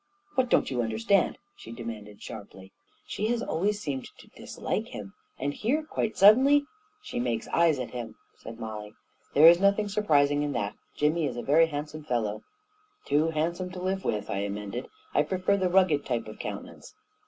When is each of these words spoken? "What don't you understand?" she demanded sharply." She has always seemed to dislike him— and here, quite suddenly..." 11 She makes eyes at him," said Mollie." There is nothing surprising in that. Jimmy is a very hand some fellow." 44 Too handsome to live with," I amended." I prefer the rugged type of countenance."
"What 0.33 0.49
don't 0.49 0.71
you 0.71 0.81
understand?" 0.81 1.37
she 1.55 1.71
demanded 1.71 2.23
sharply." 2.23 2.71
She 3.11 3.27
has 3.27 3.43
always 3.43 3.79
seemed 3.79 4.07
to 4.17 4.29
dislike 4.29 4.87
him— 4.87 5.13
and 5.39 5.53
here, 5.53 5.83
quite 5.83 6.17
suddenly..." 6.17 6.55
11 6.61 6.67
She 7.03 7.19
makes 7.19 7.47
eyes 7.49 7.77
at 7.77 7.91
him," 7.91 8.15
said 8.39 8.59
Mollie." 8.59 8.95
There 9.35 9.45
is 9.47 9.59
nothing 9.59 9.89
surprising 9.89 10.41
in 10.41 10.53
that. 10.53 10.73
Jimmy 10.97 11.27
is 11.27 11.37
a 11.37 11.43
very 11.43 11.67
hand 11.67 11.91
some 11.91 12.03
fellow." 12.03 12.41
44 13.03 13.05
Too 13.05 13.29
handsome 13.35 13.69
to 13.73 13.79
live 13.79 14.03
with," 14.03 14.31
I 14.31 14.39
amended." 14.39 14.87
I 15.13 15.21
prefer 15.21 15.55
the 15.55 15.69
rugged 15.69 16.03
type 16.03 16.25
of 16.27 16.39
countenance." 16.39 16.95